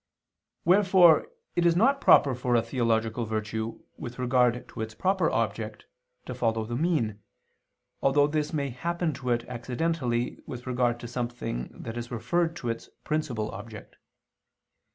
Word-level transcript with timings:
Wherefore 0.65 1.27
it 1.55 1.63
is 1.63 1.75
not 1.75 2.01
proper 2.01 2.33
for 2.33 2.55
a 2.55 2.63
theological 2.63 3.27
virtue, 3.27 3.83
with 3.97 4.17
regard 4.17 4.67
to 4.69 4.81
its 4.81 4.95
proper 4.95 5.29
object, 5.29 5.85
to 6.25 6.33
follow 6.33 6.65
the 6.65 6.75
mean, 6.75 7.19
although 8.01 8.25
this 8.25 8.51
may 8.51 8.71
happen 8.71 9.13
to 9.13 9.29
it 9.29 9.45
accidentally 9.47 10.39
with 10.47 10.65
regard 10.65 10.99
to 11.01 11.07
something 11.07 11.67
that 11.83 11.97
is 11.99 12.09
referred 12.09 12.55
to 12.55 12.69
its 12.69 12.89
principal 13.03 13.51
object. 13.51 13.97